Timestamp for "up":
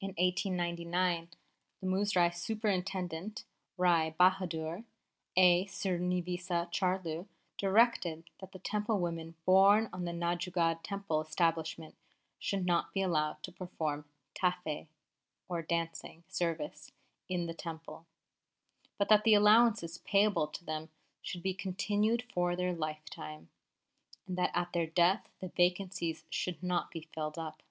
27.40-27.64